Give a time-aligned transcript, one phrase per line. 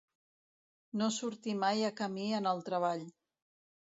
[1.01, 3.07] No sortir mai a camí en el treball.